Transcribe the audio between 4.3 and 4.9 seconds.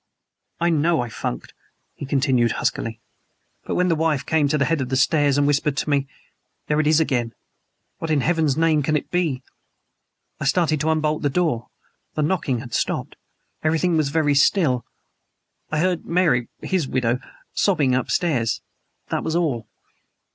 to the head of